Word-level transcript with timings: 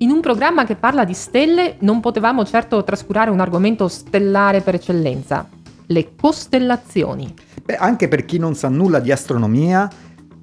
In 0.00 0.10
un 0.10 0.20
programma 0.20 0.64
che 0.64 0.76
parla 0.76 1.04
di 1.04 1.12
stelle 1.12 1.74
non 1.80 1.98
potevamo 1.98 2.44
certo 2.44 2.84
trascurare 2.84 3.30
un 3.30 3.40
argomento 3.40 3.88
stellare 3.88 4.60
per 4.60 4.76
eccellenza, 4.76 5.48
le 5.86 6.14
costellazioni. 6.14 7.34
Beh, 7.64 7.74
anche 7.74 8.06
per 8.06 8.24
chi 8.24 8.38
non 8.38 8.54
sa 8.54 8.68
nulla 8.68 9.00
di 9.00 9.10
astronomia, 9.10 9.90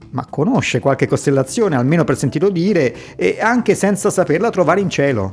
ma 0.09 0.25
conosce 0.29 0.81
qualche 0.81 1.07
costellazione, 1.07 1.77
almeno 1.77 2.03
per 2.03 2.17
sentito 2.17 2.49
dire, 2.49 3.15
e 3.15 3.37
anche 3.39 3.75
senza 3.75 4.09
saperla 4.09 4.49
trovare 4.49 4.81
in 4.81 4.89
cielo. 4.89 5.31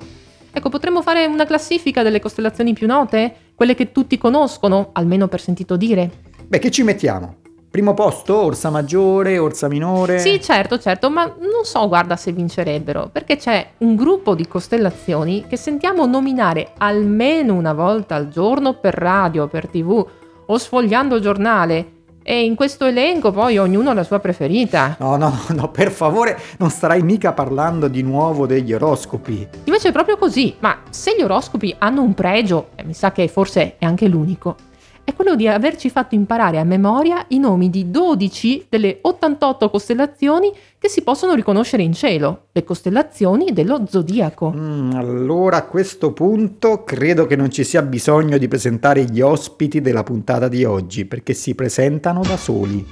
Ecco, 0.53 0.69
potremmo 0.69 1.03
fare 1.03 1.27
una 1.27 1.45
classifica 1.45 2.05
delle 2.05 2.21
costellazioni 2.21 2.75
più 2.75 2.87
note? 2.87 3.35
Quelle 3.57 3.75
che 3.75 3.91
tutti 3.91 4.19
conoscono, 4.19 4.91
almeno 4.93 5.27
per 5.27 5.41
sentito 5.41 5.77
dire? 5.77 6.11
Beh, 6.47 6.61
che 6.61 6.71
ci 6.71 6.85
mettiamo? 6.85 7.39
Primo 7.73 7.95
posto, 7.95 8.37
Orsa 8.37 8.69
Maggiore, 8.69 9.39
Orsa 9.39 9.67
Minore? 9.67 10.19
Sì, 10.19 10.39
certo, 10.43 10.79
certo, 10.79 11.09
ma 11.09 11.25
non 11.25 11.65
so, 11.65 11.89
guarda, 11.89 12.17
se 12.17 12.31
vincerebbero, 12.31 13.09
perché 13.11 13.37
c'è 13.37 13.67
un 13.79 13.97
gruppo 13.97 14.35
di 14.35 14.47
costellazioni 14.47 15.47
che 15.49 15.57
sentiamo 15.57 16.05
nominare 16.05 16.73
almeno 16.77 17.55
una 17.55 17.73
volta 17.73 18.15
al 18.15 18.29
giorno 18.29 18.75
per 18.75 18.93
radio, 18.93 19.47
per 19.47 19.69
tv 19.69 20.07
o 20.45 20.59
sfogliando 20.59 21.17
il 21.17 21.23
giornale. 21.23 21.93
E 22.23 22.45
in 22.45 22.57
questo 22.57 22.85
elenco 22.85 23.33
poi 23.33 23.57
ognuno 23.57 23.89
ha 23.89 23.95
la 23.95 24.05
sua 24.05 24.19
preferita. 24.19 24.97
No, 25.01 25.17
no, 25.17 25.35
no, 25.57 25.71
per 25.71 25.91
favore, 25.91 26.39
non 26.59 26.69
starai 26.69 27.01
mica 27.01 27.33
parlando 27.33 27.89
di 27.89 28.03
nuovo 28.03 28.45
degli 28.45 28.75
oroscopi. 28.75 29.49
Invece 29.65 29.89
è 29.89 29.93
proprio 29.93 30.19
così, 30.19 30.55
ma 30.59 30.81
se 30.91 31.17
gli 31.17 31.23
oroscopi 31.23 31.75
hanno 31.79 32.03
un 32.03 32.13
pregio, 32.13 32.69
e 32.75 32.85
mi 32.85 32.93
sa 32.93 33.13
che 33.13 33.29
forse 33.29 33.77
è 33.79 33.87
anche 33.87 34.09
l'unico, 34.09 34.57
è 35.05 35.15
quello 35.15 35.35
di 35.35 35.49
averci 35.49 35.91
fatto 35.91 36.15
imparare 36.15 36.59
a 36.59 36.65
memoria 36.65 37.25
i 37.29 37.39
nomi 37.39 37.71
di 37.71 37.91
12 37.91 38.67
delle 38.69 38.99
88 39.03 39.69
costellazioni 39.69 40.53
che 40.79 40.89
si 40.89 41.03
possono 41.03 41.35
riconoscere 41.35 41.83
in 41.83 41.93
cielo, 41.93 42.47
le 42.53 42.63
costellazioni 42.65 43.53
dello 43.53 43.85
zodiaco. 43.89 44.53
Mm, 44.55 44.93
allora 44.93 45.59
a 45.59 45.67
questo 45.67 46.13
punto 46.13 46.85
credo 46.85 47.27
che 47.27 47.37
non 47.37 47.51
ci 47.51 47.65
sia 47.65 47.83
bisogno 47.83 48.39
di 48.39 48.47
presentare 48.49 49.05
gli 49.05 49.21
ospiti 49.21 49.81
della 49.81 50.05
puntata 50.05 50.49
di 50.49 50.65
oggi, 50.65 51.05
perché 51.05 51.35
si 51.35 51.55
presentano 51.55 52.23
da 52.23 52.37
soli. 52.37 52.87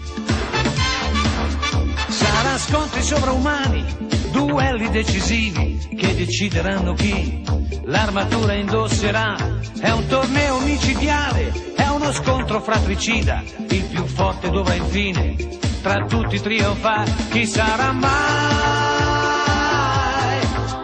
Sarà 2.09 2.59
scontri 2.59 3.03
sovraumani, 3.03 3.85
duelli 4.33 4.91
decisivi 4.91 5.79
che 5.97 6.15
decideranno 6.15 6.95
chi 6.95 7.43
l'armatura 7.85 8.55
indosserà. 8.55 9.37
È 9.81 9.91
un 9.91 10.07
torneo 10.07 10.59
micidiale 10.61 11.70
uno 12.01 12.13
scontro 12.13 12.61
fratricida, 12.63 13.43
il 13.69 13.85
più 13.85 14.07
forte 14.07 14.49
dovrà 14.49 14.73
infine 14.73 15.37
tra 15.83 16.03
tutti 16.07 16.41
trionfare. 16.41 17.13
Chi 17.31 17.47
sarà 17.47 17.93
mai? 17.93 18.09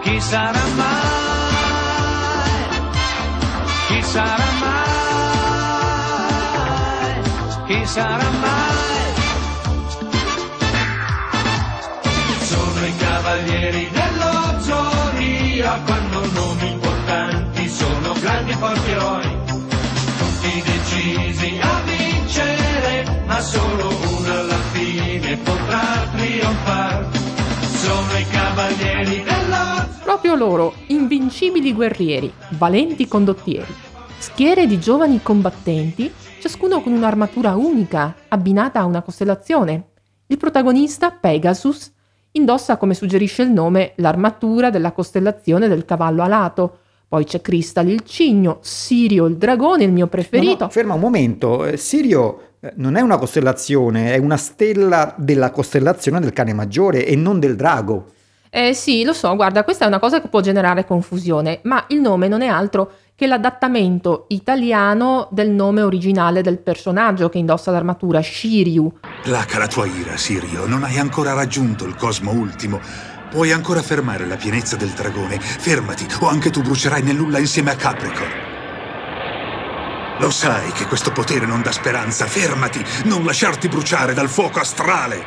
Chi 0.03 0.20
sarà 0.20 0.61
mai? 0.77 1.14
Chi 3.87 4.03
sarà 4.03 4.44
mai? 4.61 4.84
Chi 7.67 7.87
sarà 7.87 8.31
mai? 8.31 9.14
Sono 12.41 12.87
i 12.87 12.97
cavalieri 12.97 13.89
dello 13.91 14.61
Zoria, 14.61 15.81
quando 15.84 16.31
nomi 16.33 16.72
importanti 16.72 17.69
sono 17.69 18.12
grandi 18.20 18.53
forti 18.53 18.91
eroi 18.91 19.25
decisi 20.62 21.58
a 21.60 21.80
vincere, 21.84 23.22
ma 23.26 23.40
solo 23.40 23.88
uno 23.88 24.32
alla 24.32 24.60
fine 24.72 25.36
potrà 25.38 26.08
trionfare. 26.14 27.06
Sono 27.60 28.18
i 28.18 28.26
cavalieri 28.30 29.22
della... 29.22 29.88
Proprio 30.02 30.34
loro, 30.34 30.74
invincibili 30.88 31.72
guerrieri, 31.72 32.32
valenti 32.50 33.06
condottieri, 33.06 33.72
schiere 34.18 34.66
di 34.66 34.78
giovani 34.78 35.20
combattenti, 35.22 36.12
ciascuno 36.40 36.80
con 36.80 36.92
un'armatura 36.92 37.54
unica, 37.56 38.14
abbinata 38.28 38.81
a 38.81 38.84
una 38.84 39.02
costellazione. 39.02 39.91
Il 40.26 40.36
protagonista, 40.36 41.10
Pegasus, 41.10 41.92
indossa, 42.32 42.76
come 42.76 42.94
suggerisce 42.94 43.42
il 43.42 43.50
nome, 43.50 43.92
l'armatura 43.97 44.70
della 44.70 44.92
costellazione 44.92 45.69
del 45.69 45.84
cavallo 45.84 46.22
alato, 46.22 46.78
poi 47.09 47.25
c'è 47.25 47.41
Crystal 47.41 47.89
il 47.89 48.03
cigno, 48.03 48.59
Sirio 48.62 49.27
il 49.27 49.37
dragone, 49.37 49.84
il 49.84 49.93
mio 49.93 50.09
preferito. 50.09 50.56
No, 50.59 50.65
no, 50.65 50.69
ferma 50.71 50.94
un 50.94 51.00
momento, 51.00 51.65
eh, 51.65 51.77
Sirio 51.77 52.41
eh, 52.61 52.72
non 52.77 52.97
è 52.97 53.00
una 53.00 53.17
costellazione, 53.17 54.12
è 54.12 54.19
una 54.19 54.37
stella 54.37 55.15
della 55.17 55.50
costellazione 55.50 56.21
del 56.21 56.33
cane 56.33 56.53
maggiore 56.53 57.06
e 57.06 57.15
non 57.15 57.39
del 57.39 57.55
drago. 57.55 58.12
Eh 58.50 58.75
sì, 58.75 59.05
lo 59.05 59.12
so, 59.12 59.34
guarda, 59.37 59.65
questa 59.65 59.84
è 59.84 59.89
una 59.89 59.99
cosa 59.99 60.21
che 60.21 60.28
può 60.28 60.41
generare 60.41 60.87
confusione, 60.87 61.61
ma 61.65 61.84
il 61.89 62.00
nome 62.00 62.27
non 62.27 62.43
è 62.43 62.47
altro 62.47 62.91
che 63.15 63.27
l'adattamento 63.27 64.27
italiano 64.28 65.28
del 65.31 65.50
nome 65.50 65.83
originale 65.83 66.43
del 66.43 66.59
personaggio 66.59 67.28
che 67.28 67.38
indossa 67.38 67.71
l'armatura, 67.71 68.23
Shiryu. 68.23 68.93
Placa 69.23 69.59
la 69.59 69.67
tua 69.67 69.87
ira, 69.87 70.17
Sirio, 70.17 70.67
non 70.67 70.84
hai 70.84 70.99
ancora 70.99 71.34
raggiunto 71.34 71.84
il 71.84 71.97
cosmo 71.97 72.33
ultimo. 72.33 72.81
Puoi 73.31 73.53
ancora 73.53 73.82
fermare 73.82 74.25
la 74.25 74.37
pienezza 74.37 74.76
del 74.76 74.91
dragone. 74.91 75.41
Fermati, 75.41 76.06
o 76.20 76.28
anche 76.28 76.50
tu 76.50 76.62
brucerai 76.62 77.03
nel 77.03 77.16
nulla 77.16 77.38
insieme 77.38 77.70
a 77.70 77.76
Capricorn. 77.76 78.44
Lo 80.19 80.31
sai 80.31 80.72
che 80.72 80.87
questo 80.87 81.12
potere 81.12 81.44
non 81.44 81.60
dà 81.60 81.72
speranza. 81.72 82.26
Fermati, 82.26 82.82
non 83.04 83.25
lasciarti 83.25 83.69
bruciare 83.69 84.14
dal 84.14 84.28
fuoco 84.28 84.60
astrale. 84.60 85.25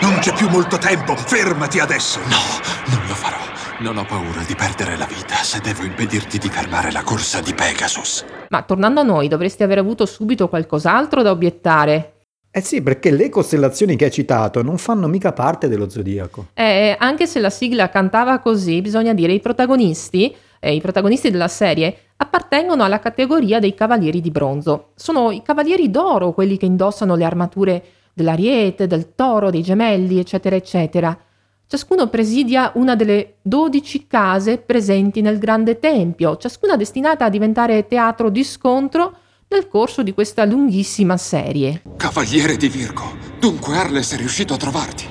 Non 0.00 0.18
c'è 0.18 0.32
più 0.32 0.48
molto 0.48 0.78
tempo, 0.78 1.16
fermati 1.16 1.78
adesso. 1.78 2.20
No, 2.20 2.94
non 2.94 3.06
lo 3.06 3.14
farò. 3.14 3.36
Non 3.80 3.98
ho 3.98 4.04
paura 4.04 4.42
di 4.46 4.54
perdere 4.54 4.96
la 4.96 5.04
vita 5.04 5.34
se 5.36 5.60
devo 5.60 5.82
impedirti 5.84 6.38
di 6.38 6.48
fermare 6.48 6.90
la 6.92 7.02
corsa 7.02 7.40
di 7.40 7.52
Pegasus. 7.52 8.24
Ma 8.48 8.62
tornando 8.62 9.00
a 9.00 9.04
noi, 9.04 9.28
dovresti 9.28 9.62
aver 9.62 9.78
avuto 9.78 10.06
subito 10.06 10.48
qualcos'altro 10.48 11.20
da 11.20 11.30
obiettare. 11.30 12.15
Eh 12.56 12.62
sì, 12.62 12.80
perché 12.80 13.10
le 13.10 13.28
costellazioni 13.28 13.96
che 13.96 14.06
hai 14.06 14.10
citato 14.10 14.62
non 14.62 14.78
fanno 14.78 15.08
mica 15.08 15.34
parte 15.34 15.68
dello 15.68 15.90
zodiaco. 15.90 16.46
Eh, 16.54 16.96
anche 16.98 17.26
se 17.26 17.38
la 17.38 17.50
sigla 17.50 17.90
cantava 17.90 18.38
così, 18.38 18.80
bisogna 18.80 19.12
dire 19.12 19.34
i 19.34 19.40
protagonisti, 19.40 20.34
eh, 20.58 20.74
i 20.74 20.80
protagonisti 20.80 21.30
della 21.30 21.48
serie, 21.48 21.94
appartengono 22.16 22.82
alla 22.82 22.98
categoria 22.98 23.58
dei 23.58 23.74
cavalieri 23.74 24.22
di 24.22 24.30
bronzo. 24.30 24.92
Sono 24.94 25.32
i 25.32 25.42
cavalieri 25.42 25.90
d'oro 25.90 26.32
quelli 26.32 26.56
che 26.56 26.64
indossano 26.64 27.14
le 27.14 27.24
armature 27.24 27.84
dell'ariete, 28.14 28.86
del 28.86 29.14
toro, 29.14 29.50
dei 29.50 29.60
gemelli, 29.60 30.18
eccetera, 30.18 30.56
eccetera. 30.56 31.14
Ciascuno 31.66 32.08
presidia 32.08 32.72
una 32.76 32.96
delle 32.96 33.34
dodici 33.42 34.06
case 34.06 34.56
presenti 34.56 35.20
nel 35.20 35.36
grande 35.36 35.78
tempio, 35.78 36.38
ciascuna 36.38 36.76
destinata 36.76 37.26
a 37.26 37.28
diventare 37.28 37.86
teatro 37.86 38.30
di 38.30 38.42
scontro 38.42 39.14
nel 39.48 39.68
corso 39.68 40.02
di 40.02 40.12
questa 40.12 40.44
lunghissima 40.44 41.16
serie. 41.16 41.82
Cavaliere 41.96 42.56
di 42.56 42.68
Virgo, 42.68 43.16
dunque 43.38 43.76
Arles 43.76 44.12
è 44.12 44.16
riuscito 44.16 44.54
a 44.54 44.56
trovarti. 44.56 45.06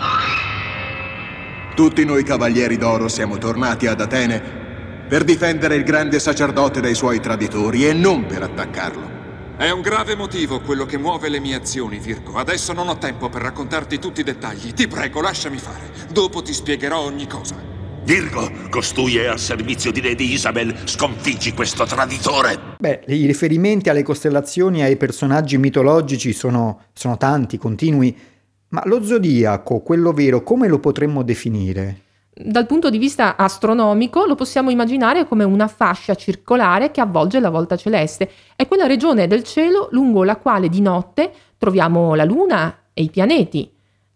Tutti 1.74 2.06
noi 2.06 2.24
cavalieri 2.24 2.78
d'oro 2.78 3.08
siamo 3.08 3.38
tornati 3.38 3.88
ad 3.88 4.00
Atene 4.02 4.64
per 5.08 5.24
difendere 5.24 5.76
il 5.76 5.84
grande 5.84 6.20
sacerdote 6.20 6.82
dai 6.82 6.96
suoi 6.96 7.20
traditori 7.20 7.88
e 7.88 7.94
non 7.94 8.26
per 8.26 8.44
attaccarlo. 8.44 9.14
È 9.58 9.70
un 9.70 9.82
grave 9.82 10.16
motivo 10.16 10.60
quello 10.60 10.86
che 10.86 10.98
muove 10.98 11.30
le 11.30 11.40
mie 11.40 11.56
azioni, 11.56 11.98
Virgo. 11.98 12.38
Adesso 12.38 12.74
non 12.74 12.90
ho 12.90 12.98
tempo 12.98 13.30
per 13.30 13.42
raccontarti 13.42 14.00
tutti 14.00 14.20
i 14.20 14.24
dettagli. 14.24 14.74
Ti 14.74 14.88
prego, 14.88 15.22
lasciami 15.22 15.58
fare. 15.58 15.92
Dopo 16.12 16.42
ti 16.42 16.52
spiegherò 16.52 17.00
ogni 17.00 17.28
cosa. 17.28 17.75
Virgo, 18.06 18.52
costui 18.70 19.18
è 19.18 19.26
al 19.26 19.40
servizio 19.40 19.92
di 19.92 20.00
Lady 20.00 20.34
Isabel, 20.34 20.76
sconfiggi 20.84 21.54
questo 21.54 21.86
traditore. 21.86 22.76
Beh, 22.78 23.02
i 23.08 23.26
riferimenti 23.26 23.90
alle 23.90 24.04
costellazioni 24.04 24.82
e 24.82 24.84
ai 24.84 24.96
personaggi 24.96 25.58
mitologici 25.58 26.32
sono, 26.32 26.82
sono 26.94 27.18
tanti, 27.18 27.58
continui, 27.58 28.16
ma 28.70 28.84
lo 28.86 29.04
zodiaco, 29.04 29.80
quello 29.80 30.12
vero, 30.12 30.44
come 30.44 30.68
lo 30.68 30.78
potremmo 30.78 31.24
definire? 31.24 32.02
Dal 32.32 32.68
punto 32.68 32.92
di 32.92 33.00
vista 33.00 33.38
astronomico 33.38 34.28
lo 34.28 34.36
possiamo 34.36 34.70
immaginare 34.70 35.26
come 35.28 35.44
una 35.44 35.68
fascia 35.68 36.14
circolare 36.14 36.92
che 36.92 37.02
avvolge 37.02 37.40
la 37.40 37.50
volta 37.50 37.76
celeste. 37.76 38.30
È 38.56 38.68
quella 38.68 38.86
regione 38.86 39.26
del 39.26 39.42
cielo 39.42 39.88
lungo 39.90 40.24
la 40.24 40.36
quale 40.36 40.70
di 40.70 40.80
notte 40.80 41.32
troviamo 41.58 42.14
la 42.14 42.24
Luna 42.24 42.82
e 42.94 43.02
i 43.02 43.10
pianeti 43.10 43.75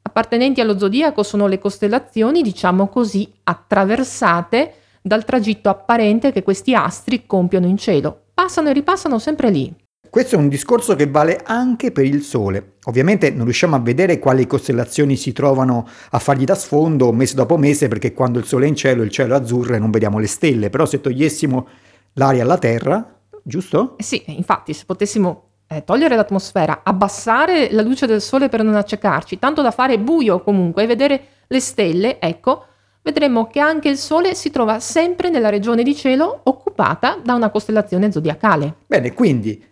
appartenenti 0.09 0.59
allo 0.59 0.77
zodiaco 0.77 1.23
sono 1.23 1.47
le 1.47 1.59
costellazioni, 1.59 2.41
diciamo 2.41 2.87
così, 2.87 3.31
attraversate 3.43 4.73
dal 5.01 5.23
tragitto 5.23 5.69
apparente 5.69 6.31
che 6.31 6.43
questi 6.43 6.75
astri 6.75 7.25
compiono 7.25 7.67
in 7.67 7.77
cielo. 7.77 8.25
Passano 8.33 8.69
e 8.69 8.73
ripassano 8.73 9.19
sempre 9.19 9.49
lì. 9.49 9.73
Questo 10.09 10.35
è 10.35 10.39
un 10.39 10.49
discorso 10.49 10.95
che 10.95 11.07
vale 11.07 11.39
anche 11.45 11.91
per 11.91 12.03
il 12.03 12.23
Sole. 12.23 12.77
Ovviamente 12.85 13.29
non 13.29 13.43
riusciamo 13.43 13.75
a 13.75 13.79
vedere 13.79 14.17
quali 14.17 14.47
costellazioni 14.47 15.15
si 15.15 15.31
trovano 15.33 15.87
a 16.09 16.17
fargli 16.17 16.45
da 16.45 16.55
sfondo 16.55 17.11
mese 17.11 17.35
dopo 17.35 17.57
mese 17.57 17.87
perché 17.87 18.11
quando 18.11 18.39
il 18.39 18.45
Sole 18.45 18.65
è 18.65 18.69
in 18.69 18.75
cielo 18.75 19.03
il 19.03 19.11
cielo 19.11 19.35
è 19.35 19.37
azzurro 19.37 19.75
e 19.75 19.79
non 19.79 19.91
vediamo 19.91 20.17
le 20.17 20.25
stelle, 20.25 20.71
però 20.71 20.87
se 20.87 20.99
togliessimo 20.99 21.67
l'aria 22.13 22.41
alla 22.41 22.57
Terra, 22.57 23.19
giusto? 23.43 23.97
Eh 23.97 24.03
sì, 24.03 24.23
infatti 24.25 24.73
se 24.73 24.85
potessimo 24.85 25.48
eh, 25.71 25.83
togliere 25.83 26.15
l'atmosfera, 26.15 26.81
abbassare 26.83 27.71
la 27.71 27.83
luce 27.83 28.07
del 28.07 28.21
sole 28.21 28.49
per 28.49 28.63
non 28.63 28.75
accecarci, 28.75 29.37
tanto 29.37 29.61
da 29.61 29.69
fare 29.69 29.99
buio 29.99 30.41
comunque 30.41 30.83
e 30.83 30.87
vedere 30.87 31.21
le 31.47 31.59
stelle, 31.59 32.19
ecco, 32.19 32.65
vedremo 33.03 33.47
che 33.47 33.59
anche 33.59 33.87
il 33.87 33.97
Sole 33.97 34.35
si 34.35 34.49
trova 34.49 34.79
sempre 34.79 35.29
nella 35.29 35.49
regione 35.49 35.83
di 35.83 35.95
cielo 35.95 36.41
occupata 36.43 37.19
da 37.23 37.33
una 37.33 37.49
costellazione 37.49 38.11
zodiacale. 38.11 38.75
Bene, 38.87 39.13
quindi 39.13 39.63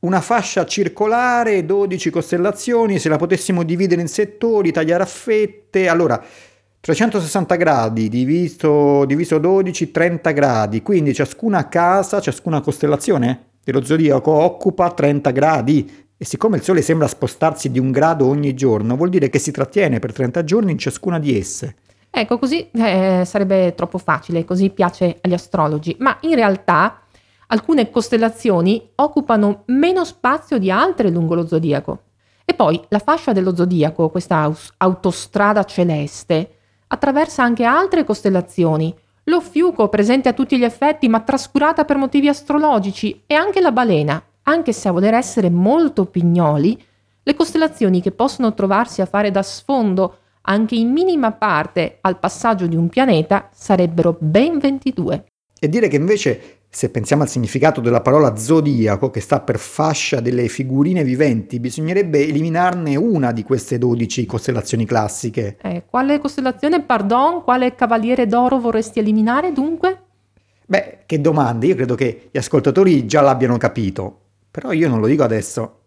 una 0.00 0.20
fascia 0.20 0.64
circolare, 0.66 1.64
12 1.64 2.10
costellazioni, 2.10 2.98
se 2.98 3.08
la 3.08 3.16
potessimo 3.16 3.62
dividere 3.62 4.00
in 4.00 4.08
settori, 4.08 4.70
tagliare 4.70 5.02
a 5.02 5.06
fette, 5.06 5.88
allora 5.88 6.22
360 6.80 7.54
gradi 7.56 8.08
diviso, 8.08 9.04
diviso 9.04 9.38
12, 9.38 9.90
30 9.90 10.30
gradi, 10.32 10.82
quindi 10.82 11.14
ciascuna 11.14 11.68
casa, 11.68 12.20
ciascuna 12.20 12.60
costellazione 12.60 13.52
dello 13.64 13.84
zodiaco 13.84 14.30
occupa 14.30 14.90
30 14.90 15.30
gradi 15.30 16.06
e 16.16 16.24
siccome 16.24 16.58
il 16.58 16.62
Sole 16.62 16.82
sembra 16.82 17.08
spostarsi 17.08 17.70
di 17.70 17.78
un 17.78 17.90
grado 17.90 18.26
ogni 18.26 18.54
giorno, 18.54 18.96
vuol 18.96 19.10
dire 19.10 19.28
che 19.28 19.38
si 19.38 19.50
trattiene 19.50 19.98
per 19.98 20.12
30 20.12 20.44
giorni 20.44 20.70
in 20.70 20.78
ciascuna 20.78 21.18
di 21.18 21.36
esse. 21.36 21.76
Ecco, 22.10 22.38
così 22.38 22.70
eh, 22.70 23.24
sarebbe 23.26 23.74
troppo 23.74 23.98
facile, 23.98 24.44
così 24.44 24.70
piace 24.70 25.18
agli 25.20 25.32
astrologi, 25.32 25.96
ma 25.98 26.16
in 26.20 26.36
realtà 26.36 27.00
alcune 27.48 27.90
costellazioni 27.90 28.90
occupano 28.94 29.64
meno 29.66 30.04
spazio 30.04 30.58
di 30.58 30.70
altre 30.70 31.10
lungo 31.10 31.34
lo 31.34 31.46
zodiaco. 31.46 32.02
E 32.44 32.54
poi 32.54 32.80
la 32.88 33.00
fascia 33.00 33.32
dello 33.32 33.56
zodiaco, 33.56 34.10
questa 34.10 34.48
autostrada 34.76 35.64
celeste, 35.64 36.58
attraversa 36.86 37.42
anche 37.42 37.64
altre 37.64 38.04
costellazioni. 38.04 38.94
Lo 39.24 39.40
fiuco, 39.40 39.88
presente 39.88 40.28
a 40.28 40.34
tutti 40.34 40.58
gli 40.58 40.64
effetti, 40.64 41.08
ma 41.08 41.20
trascurata 41.20 41.84
per 41.84 41.96
motivi 41.96 42.28
astrologici, 42.28 43.22
e 43.26 43.34
anche 43.34 43.60
la 43.60 43.72
balena, 43.72 44.22
anche 44.42 44.72
se 44.72 44.88
a 44.88 44.92
voler 44.92 45.14
essere 45.14 45.48
molto 45.48 46.04
pignoli, 46.04 46.82
le 47.22 47.34
costellazioni 47.34 48.02
che 48.02 48.10
possono 48.10 48.52
trovarsi 48.52 49.00
a 49.00 49.06
fare 49.06 49.30
da 49.30 49.42
sfondo 49.42 50.18
anche 50.42 50.74
in 50.74 50.90
minima 50.90 51.32
parte 51.32 51.98
al 52.02 52.18
passaggio 52.18 52.66
di 52.66 52.76
un 52.76 52.88
pianeta 52.88 53.48
sarebbero 53.50 54.16
ben 54.18 54.58
22. 54.58 55.24
E 55.58 55.68
dire 55.68 55.88
che 55.88 55.96
invece 55.96 56.63
se 56.74 56.90
pensiamo 56.90 57.22
al 57.22 57.28
significato 57.28 57.80
della 57.80 58.00
parola 58.00 58.34
zodiaco, 58.34 59.08
che 59.08 59.20
sta 59.20 59.38
per 59.40 59.60
fascia 59.60 60.18
delle 60.18 60.48
figurine 60.48 61.04
viventi, 61.04 61.60
bisognerebbe 61.60 62.26
eliminarne 62.26 62.96
una 62.96 63.30
di 63.30 63.44
queste 63.44 63.78
12 63.78 64.26
costellazioni 64.26 64.84
classiche. 64.84 65.56
Eh, 65.62 65.84
quale 65.88 66.18
costellazione, 66.18 66.82
pardon, 66.82 67.44
quale 67.44 67.76
cavaliere 67.76 68.26
d'oro 68.26 68.58
vorresti 68.58 68.98
eliminare 68.98 69.52
dunque? 69.52 70.02
Beh, 70.66 71.04
che 71.06 71.20
domande, 71.20 71.66
io 71.66 71.76
credo 71.76 71.94
che 71.94 72.30
gli 72.32 72.38
ascoltatori 72.38 73.06
già 73.06 73.20
l'abbiano 73.20 73.56
capito, 73.56 74.22
però 74.50 74.72
io 74.72 74.88
non 74.88 74.98
lo 74.98 75.06
dico 75.06 75.22
adesso. 75.22 75.82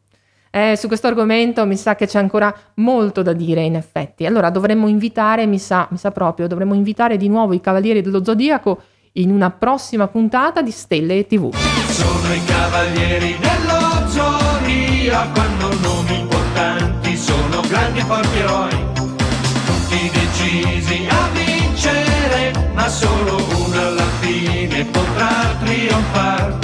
Eh, 0.50 0.78
su 0.78 0.88
questo 0.88 1.08
argomento 1.08 1.66
mi 1.66 1.76
sa 1.76 1.96
che 1.96 2.08
c'è 2.08 2.18
ancora 2.18 2.56
molto 2.76 3.22
da 3.22 3.34
dire, 3.34 3.62
in 3.62 3.76
effetti. 3.76 4.26
Allora 4.26 4.50
dovremmo 4.50 4.88
invitare, 4.88 5.46
mi 5.48 5.60
sa, 5.60 5.86
mi 5.92 5.98
sa 5.98 6.12
proprio, 6.12 6.48
dovremmo 6.48 6.76
invitare 6.76 7.18
di 7.18 7.28
nuovo 7.28 7.52
i 7.52 7.60
Cavalieri 7.60 8.02
dello 8.02 8.24
Zodiaco 8.24 8.82
in 9.18 9.32
una 9.32 9.50
prossima 9.52 10.08
puntata 10.08 10.62
di 10.62 10.72
Stelle 10.72 11.20
e 11.20 11.28
TV. 11.28 11.54
Sono 11.90 12.34
i 12.34 12.44
cavalieri 12.46 13.38
dello 13.40 14.08
zodiaco, 14.08 15.40
hanno 15.40 15.74
nomi 15.82 16.20
importanti, 16.20 17.18
sono 17.18 17.62
grandi 17.68 18.00
e 18.00 18.04
forti 18.04 18.38
eroi, 18.38 18.86
tutti 18.94 20.12
decisi 20.12 21.08
a 21.10 21.30
vincere, 21.34 22.70
ma 22.74 22.88
solo 22.88 23.44
uno 23.66 23.80
alla 23.80 24.10
fine 24.20 24.86
potrà 24.86 25.56
trionfare. 25.64 26.58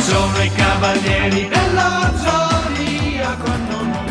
Sono 0.00 0.42
i 0.42 0.50
cavalieri 0.52 1.48
dello 1.48 2.12
zodiaco, 2.16 3.50
hanno 3.50 3.82
nomi 3.82 4.02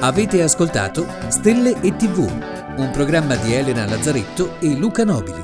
Avete 0.00 0.42
ascoltato 0.42 1.06
Stelle 1.28 1.80
e 1.80 1.96
TV 1.96 2.52
un 2.76 2.90
programma 2.90 3.36
di 3.36 3.54
Elena 3.54 3.86
Lazzaretto 3.86 4.60
e 4.60 4.76
Luca 4.76 5.04
Nobili. 5.04 5.42